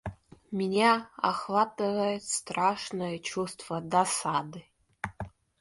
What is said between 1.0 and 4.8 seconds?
охватывает страшное чувство досады.